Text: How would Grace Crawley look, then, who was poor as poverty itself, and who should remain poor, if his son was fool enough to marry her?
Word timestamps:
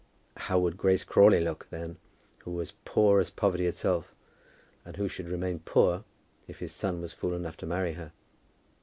How 0.37 0.57
would 0.57 0.77
Grace 0.77 1.03
Crawley 1.03 1.41
look, 1.41 1.67
then, 1.69 1.97
who 2.39 2.49
was 2.49 2.73
poor 2.85 3.19
as 3.19 3.29
poverty 3.29 3.67
itself, 3.67 4.15
and 4.83 4.95
who 4.97 5.07
should 5.07 5.29
remain 5.29 5.59
poor, 5.59 6.05
if 6.47 6.57
his 6.57 6.71
son 6.71 7.01
was 7.01 7.13
fool 7.13 7.35
enough 7.35 7.57
to 7.57 7.67
marry 7.67 7.93
her? 7.93 8.11